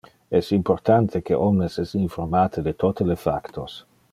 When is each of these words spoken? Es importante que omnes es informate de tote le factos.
Es 0.37 0.47
importante 0.55 1.21
que 1.27 1.37
omnes 1.49 1.77
es 1.83 1.93
informate 2.01 2.65
de 2.69 2.73
tote 2.85 3.09
le 3.11 3.19
factos. 3.27 3.77